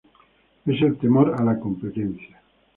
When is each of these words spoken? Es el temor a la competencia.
Es 0.65 0.81
el 0.81 0.97
temor 0.97 1.35
a 1.39 1.43
la 1.43 1.59
competencia. 1.59 2.41